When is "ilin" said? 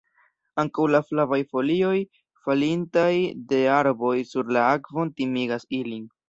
5.83-6.11